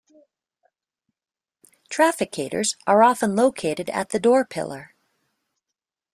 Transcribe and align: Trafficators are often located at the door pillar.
Trafficators 1.91 2.75
are 2.87 3.03
often 3.03 3.35
located 3.35 3.87
at 3.91 4.09
the 4.09 4.19
door 4.19 4.43
pillar. 4.43 4.95